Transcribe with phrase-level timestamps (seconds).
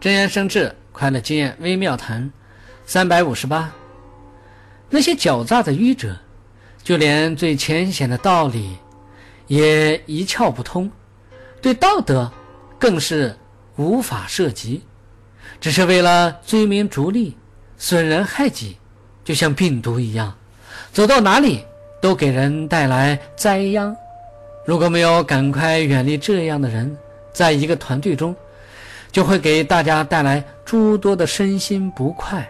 [0.00, 2.30] 真言生智，快乐经验微妙谈，
[2.86, 3.68] 三百五十八。
[4.88, 6.16] 那些狡诈的愚者，
[6.84, 8.76] 就连最浅显的道理
[9.48, 10.88] 也一窍不通，
[11.60, 12.30] 对道德
[12.78, 13.36] 更是
[13.74, 14.84] 无法涉及，
[15.60, 17.36] 只是为了追名逐利、
[17.76, 18.76] 损人害己，
[19.24, 20.32] 就像病毒一样，
[20.92, 21.64] 走到哪里
[22.00, 23.94] 都给人带来灾殃。
[24.64, 26.96] 如果没有赶快远离这样的人，
[27.32, 28.34] 在一个团队中，
[29.18, 32.48] 就会给大家带来诸多的身心不快。